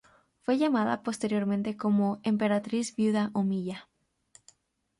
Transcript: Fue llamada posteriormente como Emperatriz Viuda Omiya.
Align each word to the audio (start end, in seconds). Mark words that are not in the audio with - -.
Fue 0.41 0.57
llamada 0.57 1.03
posteriormente 1.03 1.77
como 1.77 2.19
Emperatriz 2.23 2.95
Viuda 2.95 3.29
Omiya. 3.35 3.87